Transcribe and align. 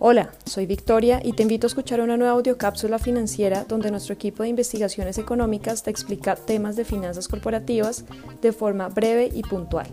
Hola, 0.00 0.32
soy 0.44 0.66
Victoria 0.66 1.20
y 1.22 1.32
te 1.32 1.42
invito 1.42 1.66
a 1.66 1.68
escuchar 1.68 2.00
una 2.00 2.16
nueva 2.16 2.32
audiocápsula 2.32 2.98
financiera 2.98 3.64
donde 3.64 3.90
nuestro 3.90 4.14
equipo 4.14 4.42
de 4.42 4.48
investigaciones 4.48 5.18
económicas 5.18 5.82
te 5.82 5.90
explica 5.90 6.36
temas 6.36 6.76
de 6.76 6.84
finanzas 6.84 7.28
corporativas 7.28 8.04
de 8.42 8.52
forma 8.52 8.88
breve 8.88 9.30
y 9.32 9.42
puntual. 9.42 9.86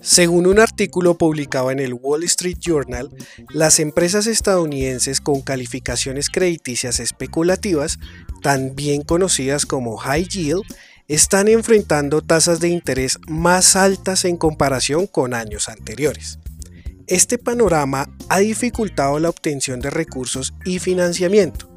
Según 0.00 0.46
un 0.46 0.58
artículo 0.58 1.16
publicado 1.16 1.70
en 1.70 1.78
el 1.78 1.94
Wall 1.94 2.24
Street 2.24 2.58
Journal, 2.58 3.08
las 3.50 3.78
empresas 3.78 4.26
estadounidenses 4.26 5.20
con 5.20 5.42
calificaciones 5.42 6.28
crediticias 6.28 6.98
especulativas, 6.98 7.98
también 8.42 9.02
conocidas 9.02 9.64
como 9.64 9.96
high 9.98 10.26
yield, 10.26 10.64
están 11.14 11.48
enfrentando 11.48 12.22
tasas 12.22 12.58
de 12.58 12.70
interés 12.70 13.18
más 13.28 13.76
altas 13.76 14.24
en 14.24 14.38
comparación 14.38 15.06
con 15.06 15.34
años 15.34 15.68
anteriores. 15.68 16.38
Este 17.06 17.36
panorama 17.36 18.08
ha 18.30 18.38
dificultado 18.38 19.18
la 19.18 19.28
obtención 19.28 19.80
de 19.80 19.90
recursos 19.90 20.54
y 20.64 20.78
financiamiento. 20.78 21.68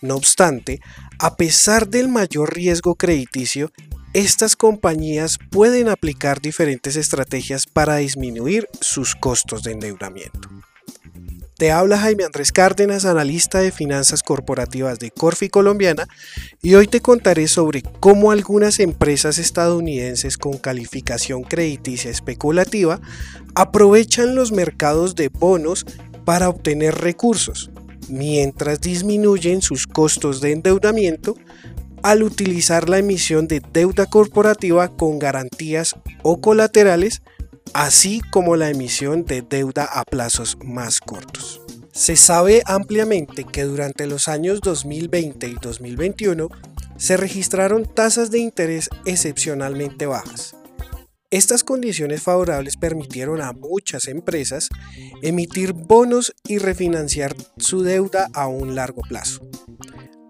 No 0.00 0.16
obstante, 0.16 0.80
a 1.18 1.36
pesar 1.36 1.88
del 1.88 2.08
mayor 2.08 2.54
riesgo 2.54 2.94
crediticio, 2.94 3.70
estas 4.14 4.56
compañías 4.56 5.36
pueden 5.50 5.90
aplicar 5.90 6.40
diferentes 6.40 6.96
estrategias 6.96 7.66
para 7.66 7.96
disminuir 7.96 8.66
sus 8.80 9.14
costos 9.14 9.62
de 9.62 9.72
endeudamiento. 9.72 10.48
Te 11.60 11.72
habla 11.72 11.98
Jaime 11.98 12.24
Andrés 12.24 12.52
Cárdenas, 12.52 13.04
analista 13.04 13.58
de 13.58 13.70
finanzas 13.70 14.22
corporativas 14.22 14.98
de 14.98 15.10
Corfi 15.10 15.50
Colombiana, 15.50 16.08
y 16.62 16.72
hoy 16.72 16.86
te 16.86 17.02
contaré 17.02 17.48
sobre 17.48 17.82
cómo 17.82 18.30
algunas 18.30 18.80
empresas 18.80 19.36
estadounidenses 19.36 20.38
con 20.38 20.56
calificación 20.56 21.42
crediticia 21.42 22.10
especulativa 22.10 22.98
aprovechan 23.54 24.34
los 24.34 24.52
mercados 24.52 25.16
de 25.16 25.28
bonos 25.28 25.84
para 26.24 26.48
obtener 26.48 26.94
recursos, 26.94 27.70
mientras 28.08 28.80
disminuyen 28.80 29.60
sus 29.60 29.86
costos 29.86 30.40
de 30.40 30.52
endeudamiento 30.52 31.36
al 32.02 32.22
utilizar 32.22 32.88
la 32.88 32.96
emisión 32.96 33.48
de 33.48 33.60
deuda 33.70 34.06
corporativa 34.06 34.88
con 34.96 35.18
garantías 35.18 35.94
o 36.22 36.40
colaterales 36.40 37.20
así 37.74 38.20
como 38.30 38.56
la 38.56 38.70
emisión 38.70 39.24
de 39.24 39.42
deuda 39.42 39.84
a 39.84 40.04
plazos 40.04 40.58
más 40.64 41.00
cortos. 41.00 41.60
Se 41.92 42.16
sabe 42.16 42.62
ampliamente 42.66 43.44
que 43.44 43.64
durante 43.64 44.06
los 44.06 44.28
años 44.28 44.60
2020 44.60 45.48
y 45.48 45.54
2021 45.54 46.48
se 46.96 47.16
registraron 47.16 47.84
tasas 47.84 48.30
de 48.30 48.38
interés 48.38 48.90
excepcionalmente 49.06 50.06
bajas. 50.06 50.54
Estas 51.30 51.62
condiciones 51.62 52.22
favorables 52.22 52.76
permitieron 52.76 53.40
a 53.40 53.52
muchas 53.52 54.08
empresas 54.08 54.68
emitir 55.22 55.72
bonos 55.72 56.34
y 56.44 56.58
refinanciar 56.58 57.36
su 57.56 57.82
deuda 57.82 58.28
a 58.34 58.48
un 58.48 58.74
largo 58.74 59.02
plazo. 59.02 59.40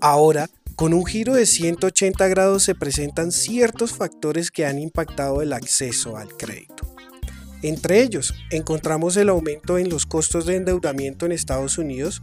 Ahora, 0.00 0.48
con 0.74 0.94
un 0.94 1.04
giro 1.04 1.34
de 1.34 1.46
180 1.46 2.28
grados 2.28 2.62
se 2.62 2.74
presentan 2.74 3.32
ciertos 3.32 3.92
factores 3.92 4.50
que 4.50 4.66
han 4.66 4.78
impactado 4.78 5.42
el 5.42 5.52
acceso 5.52 6.16
al 6.16 6.28
crédito. 6.36 6.95
Entre 7.66 8.00
ellos, 8.00 8.32
encontramos 8.50 9.16
el 9.16 9.28
aumento 9.28 9.76
en 9.76 9.88
los 9.88 10.06
costos 10.06 10.46
de 10.46 10.54
endeudamiento 10.54 11.26
en 11.26 11.32
Estados 11.32 11.78
Unidos 11.78 12.22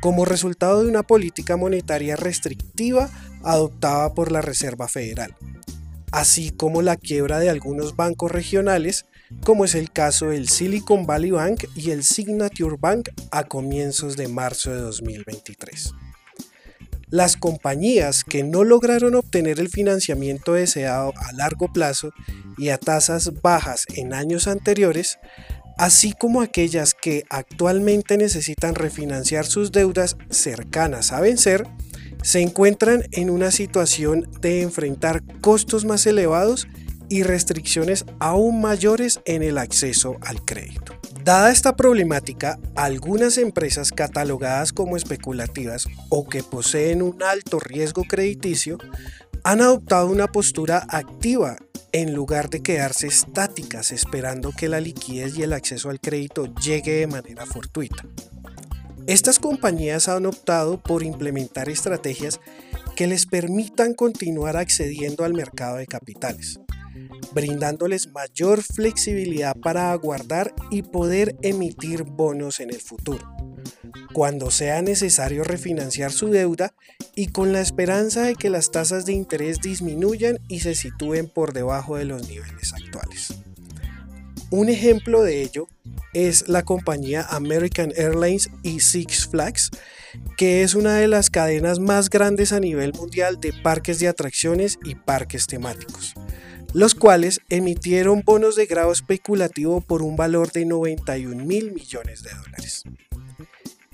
como 0.00 0.24
resultado 0.24 0.84
de 0.84 0.88
una 0.88 1.02
política 1.02 1.56
monetaria 1.56 2.14
restrictiva 2.14 3.10
adoptada 3.42 4.14
por 4.14 4.30
la 4.30 4.42
Reserva 4.42 4.86
Federal, 4.86 5.34
así 6.12 6.52
como 6.52 6.82
la 6.82 6.96
quiebra 6.96 7.40
de 7.40 7.50
algunos 7.50 7.96
bancos 7.96 8.30
regionales, 8.30 9.06
como 9.42 9.64
es 9.64 9.74
el 9.74 9.90
caso 9.90 10.26
del 10.26 10.48
Silicon 10.48 11.04
Valley 11.04 11.32
Bank 11.32 11.64
y 11.74 11.90
el 11.90 12.04
Signature 12.04 12.76
Bank 12.78 13.08
a 13.32 13.42
comienzos 13.42 14.16
de 14.16 14.28
marzo 14.28 14.70
de 14.70 14.82
2023. 14.82 15.94
Las 17.08 17.36
compañías 17.36 18.22
que 18.22 18.44
no 18.44 18.62
lograron 18.62 19.16
obtener 19.16 19.58
el 19.58 19.68
financiamiento 19.68 20.52
deseado 20.52 21.12
a 21.16 21.32
largo 21.32 21.72
plazo 21.72 22.12
y 22.56 22.70
a 22.70 22.78
tasas 22.78 23.40
bajas 23.42 23.84
en 23.94 24.14
años 24.14 24.46
anteriores, 24.48 25.18
así 25.78 26.12
como 26.12 26.40
aquellas 26.40 26.94
que 26.94 27.24
actualmente 27.28 28.16
necesitan 28.16 28.74
refinanciar 28.74 29.46
sus 29.46 29.72
deudas 29.72 30.16
cercanas 30.30 31.12
a 31.12 31.20
vencer, 31.20 31.66
se 32.22 32.40
encuentran 32.40 33.04
en 33.12 33.30
una 33.30 33.50
situación 33.50 34.28
de 34.40 34.62
enfrentar 34.62 35.22
costos 35.40 35.84
más 35.84 36.06
elevados 36.06 36.66
y 37.08 37.22
restricciones 37.22 38.04
aún 38.18 38.60
mayores 38.60 39.20
en 39.26 39.42
el 39.42 39.58
acceso 39.58 40.16
al 40.22 40.44
crédito. 40.44 40.94
Dada 41.22 41.50
esta 41.50 41.76
problemática, 41.76 42.58
algunas 42.74 43.36
empresas 43.38 43.90
catalogadas 43.90 44.72
como 44.72 44.96
especulativas 44.96 45.86
o 46.08 46.28
que 46.28 46.42
poseen 46.42 47.02
un 47.02 47.22
alto 47.22 47.58
riesgo 47.58 48.04
crediticio 48.04 48.78
han 49.42 49.60
adoptado 49.60 50.08
una 50.08 50.28
postura 50.28 50.86
activa 50.88 51.56
en 51.92 52.14
lugar 52.14 52.50
de 52.50 52.62
quedarse 52.62 53.06
estáticas 53.06 53.92
esperando 53.92 54.52
que 54.52 54.68
la 54.68 54.80
liquidez 54.80 55.36
y 55.36 55.42
el 55.42 55.52
acceso 55.52 55.90
al 55.90 56.00
crédito 56.00 56.52
llegue 56.54 56.92
de 56.92 57.06
manera 57.06 57.46
fortuita. 57.46 58.04
Estas 59.06 59.38
compañías 59.38 60.08
han 60.08 60.26
optado 60.26 60.82
por 60.82 61.02
implementar 61.02 61.68
estrategias 61.68 62.40
que 62.96 63.06
les 63.06 63.26
permitan 63.26 63.94
continuar 63.94 64.56
accediendo 64.56 65.24
al 65.24 65.34
mercado 65.34 65.76
de 65.76 65.86
capitales 65.86 66.58
brindándoles 67.32 68.10
mayor 68.12 68.62
flexibilidad 68.62 69.54
para 69.56 69.92
aguardar 69.92 70.54
y 70.70 70.82
poder 70.82 71.36
emitir 71.42 72.04
bonos 72.04 72.60
en 72.60 72.70
el 72.70 72.80
futuro, 72.80 73.24
cuando 74.16 74.50
sea 74.50 74.80
necesario 74.80 75.44
refinanciar 75.44 76.10
su 76.10 76.30
deuda 76.30 76.72
y 77.14 77.26
con 77.26 77.52
la 77.52 77.60
esperanza 77.60 78.22
de 78.22 78.34
que 78.34 78.48
las 78.48 78.70
tasas 78.70 79.04
de 79.04 79.12
interés 79.12 79.60
disminuyan 79.60 80.38
y 80.48 80.60
se 80.60 80.74
sitúen 80.74 81.28
por 81.28 81.52
debajo 81.52 81.98
de 81.98 82.06
los 82.06 82.26
niveles 82.26 82.72
actuales. 82.72 83.34
Un 84.50 84.70
ejemplo 84.70 85.22
de 85.22 85.42
ello 85.42 85.68
es 86.14 86.48
la 86.48 86.62
compañía 86.62 87.26
American 87.28 87.92
Airlines 87.94 88.48
y 88.62 88.80
Six 88.80 89.26
Flags, 89.26 89.70
que 90.38 90.62
es 90.62 90.74
una 90.74 90.94
de 90.94 91.08
las 91.08 91.28
cadenas 91.28 91.78
más 91.78 92.08
grandes 92.08 92.54
a 92.54 92.60
nivel 92.60 92.94
mundial 92.94 93.38
de 93.38 93.52
parques 93.52 93.98
de 93.98 94.08
atracciones 94.08 94.78
y 94.82 94.94
parques 94.94 95.46
temáticos 95.46 96.14
los 96.72 96.94
cuales 96.94 97.40
emitieron 97.48 98.22
bonos 98.22 98.56
de 98.56 98.66
grado 98.66 98.92
especulativo 98.92 99.80
por 99.80 100.02
un 100.02 100.16
valor 100.16 100.52
de 100.52 100.66
91 100.66 101.42
mil 101.44 101.72
millones 101.72 102.22
de 102.22 102.30
dólares. 102.30 102.82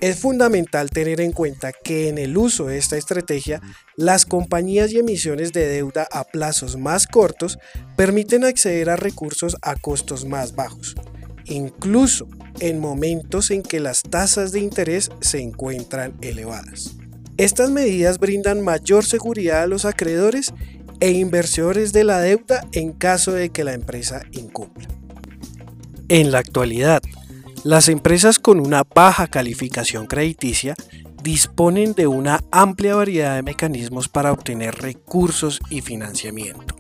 Es 0.03 0.19
fundamental 0.19 0.91
tener 0.91 1.21
en 1.21 1.31
cuenta 1.31 1.71
que 1.71 2.09
en 2.09 2.19
el 2.19 2.37
uso 2.37 2.67
de 2.67 2.77
esta 2.77 2.97
estrategia, 2.97 3.61
las 3.95 4.27
compañías 4.27 4.91
y 4.91 4.99
emisiones 4.99 5.53
de 5.53 5.69
deuda 5.69 6.09
a 6.11 6.25
plazos 6.25 6.77
más 6.77 7.07
cortos 7.07 7.57
permiten 7.97 8.43
acceder 8.43 8.91
a 8.91 8.97
recursos 8.97 9.57
a 9.63 9.77
costos 9.77 10.25
más 10.25 10.57
bajos, 10.57 10.97
incluso 11.45 12.27
en 12.59 12.81
momentos 12.81 13.53
en 13.53 13.63
que 13.63 13.79
las 13.79 14.03
tasas 14.03 14.51
de 14.51 14.59
interés 14.59 15.09
se 15.21 15.41
encuentran 15.41 16.19
elevadas. 16.21 16.97
Estas 17.37 17.71
medidas 17.71 18.19
brindan 18.19 18.61
mayor 18.61 19.05
seguridad 19.05 19.63
a 19.63 19.69
los 19.69 19.85
acreedores 19.85 20.53
e 20.99 21.13
inversores 21.13 21.93
de 21.93 22.03
la 22.03 22.21
deuda 22.21 22.67
en 22.73 22.91
caso 22.93 23.31
de 23.31 23.51
que 23.51 23.63
la 23.63 23.73
empresa 23.73 24.23
incumpla. 24.33 24.89
En 26.09 26.33
la 26.33 26.41
actualidad, 26.41 27.03
las 27.65 27.89
empresas 27.89 28.41
con 28.41 28.59
una 28.59 28.83
baja 28.83 29.29
calificación 29.29 30.07
crediticia 30.07 30.75
disponen 31.23 31.95
de 31.95 32.09
una 32.09 32.43
amplia 32.51 32.97
variedad 32.97 33.37
de 33.37 33.43
mecanismos 33.43 34.09
para 34.09 34.33
obtener 34.33 34.75
recursos 34.75 35.61
y 35.71 35.81
financiamiento. 35.81 36.75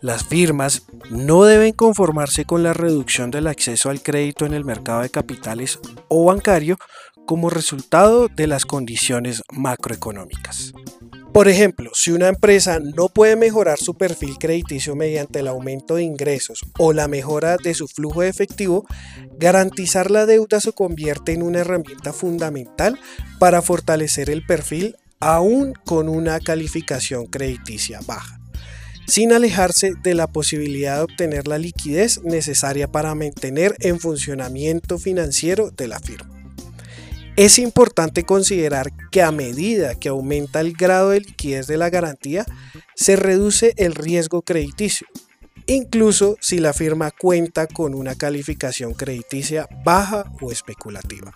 Las 0.00 0.24
firmas 0.24 0.84
no 1.10 1.44
deben 1.44 1.72
conformarse 1.72 2.44
con 2.46 2.62
la 2.62 2.72
reducción 2.72 3.30
del 3.30 3.48
acceso 3.48 3.90
al 3.90 4.00
crédito 4.00 4.46
en 4.46 4.54
el 4.54 4.64
mercado 4.64 5.02
de 5.02 5.10
capitales 5.10 5.78
o 6.08 6.24
bancario 6.24 6.78
como 7.26 7.50
resultado 7.50 8.28
de 8.28 8.46
las 8.46 8.64
condiciones 8.64 9.42
macroeconómicas. 9.52 10.72
Por 11.32 11.46
ejemplo, 11.46 11.90
si 11.94 12.10
una 12.10 12.28
empresa 12.28 12.80
no 12.80 13.08
puede 13.08 13.36
mejorar 13.36 13.78
su 13.78 13.94
perfil 13.94 14.38
crediticio 14.38 14.96
mediante 14.96 15.40
el 15.40 15.48
aumento 15.48 15.96
de 15.96 16.02
ingresos 16.02 16.64
o 16.78 16.92
la 16.92 17.06
mejora 17.06 17.56
de 17.62 17.74
su 17.74 17.86
flujo 17.86 18.22
de 18.22 18.28
efectivo, 18.28 18.86
garantizar 19.38 20.10
la 20.10 20.26
deuda 20.26 20.60
se 20.60 20.72
convierte 20.72 21.32
en 21.32 21.42
una 21.42 21.60
herramienta 21.60 22.12
fundamental 22.12 22.98
para 23.38 23.62
fortalecer 23.62 24.30
el 24.30 24.44
perfil 24.44 24.96
aún 25.20 25.74
con 25.84 26.08
una 26.08 26.40
calificación 26.40 27.26
crediticia 27.26 28.00
baja, 28.06 28.40
sin 29.06 29.32
alejarse 29.32 29.92
de 30.02 30.14
la 30.14 30.28
posibilidad 30.28 30.96
de 30.96 31.02
obtener 31.02 31.46
la 31.46 31.58
liquidez 31.58 32.22
necesaria 32.22 32.88
para 32.88 33.14
mantener 33.14 33.76
en 33.80 34.00
funcionamiento 34.00 34.98
financiero 34.98 35.70
de 35.70 35.88
la 35.88 36.00
firma. 36.00 36.37
Es 37.38 37.60
importante 37.60 38.24
considerar 38.24 38.90
que 39.12 39.22
a 39.22 39.30
medida 39.30 39.94
que 39.94 40.08
aumenta 40.08 40.60
el 40.60 40.72
grado 40.72 41.10
de 41.10 41.20
liquidez 41.20 41.68
de 41.68 41.76
la 41.76 41.88
garantía, 41.88 42.44
se 42.96 43.14
reduce 43.14 43.74
el 43.76 43.94
riesgo 43.94 44.42
crediticio, 44.42 45.06
incluso 45.68 46.36
si 46.40 46.58
la 46.58 46.72
firma 46.72 47.12
cuenta 47.12 47.68
con 47.68 47.94
una 47.94 48.16
calificación 48.16 48.92
crediticia 48.92 49.68
baja 49.84 50.24
o 50.40 50.50
especulativa. 50.50 51.32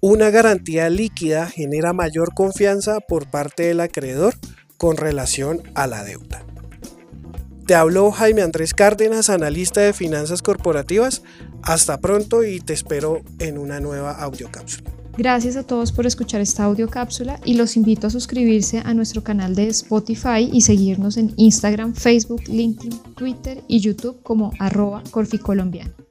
Una 0.00 0.30
garantía 0.30 0.90
líquida 0.90 1.46
genera 1.46 1.92
mayor 1.92 2.34
confianza 2.34 2.98
por 2.98 3.30
parte 3.30 3.62
del 3.62 3.78
acreedor 3.78 4.34
con 4.78 4.96
relación 4.96 5.62
a 5.76 5.86
la 5.86 6.02
deuda. 6.02 6.44
Te 7.68 7.76
habló 7.76 8.10
Jaime 8.10 8.42
Andrés 8.42 8.74
Cárdenas, 8.74 9.30
analista 9.30 9.80
de 9.80 9.92
finanzas 9.92 10.42
corporativas. 10.42 11.22
Hasta 11.62 12.00
pronto 12.00 12.42
y 12.42 12.58
te 12.58 12.72
espero 12.72 13.22
en 13.38 13.58
una 13.58 13.78
nueva 13.78 14.10
audiocápsula. 14.10 14.93
Gracias 15.16 15.54
a 15.56 15.62
todos 15.62 15.92
por 15.92 16.06
escuchar 16.06 16.40
esta 16.40 16.64
audiocápsula 16.64 17.38
y 17.44 17.54
los 17.54 17.76
invito 17.76 18.08
a 18.08 18.10
suscribirse 18.10 18.82
a 18.84 18.94
nuestro 18.94 19.22
canal 19.22 19.54
de 19.54 19.68
Spotify 19.68 20.50
y 20.52 20.62
seguirnos 20.62 21.16
en 21.16 21.32
Instagram, 21.36 21.94
Facebook, 21.94 22.42
LinkedIn, 22.48 22.98
Twitter 23.14 23.62
y 23.68 23.78
YouTube 23.78 24.20
como 24.24 24.50
arroba 24.58 25.04
corficolombiano. 25.12 26.03